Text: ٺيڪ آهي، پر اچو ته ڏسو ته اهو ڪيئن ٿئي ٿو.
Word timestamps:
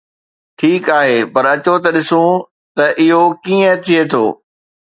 ٺيڪ 0.57 0.83
آهي، 0.99 1.17
پر 1.33 1.43
اچو 1.53 1.73
ته 1.83 1.89
ڏسو 1.95 2.23
ته 2.75 2.85
اهو 3.03 3.21
ڪيئن 3.43 3.73
ٿئي 3.83 3.99
ٿو. 4.11 4.25